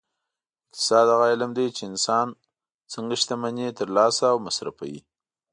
اقتصاد 0.65 1.05
هغه 1.13 1.25
علم 1.33 1.51
دی 1.57 1.67
چې 1.75 1.83
انسان 1.91 2.27
څنګه 2.93 3.13
شتمني 3.21 3.67
ترلاسه 3.79 4.25
او 4.33 4.37
مصرفوي 4.47 4.99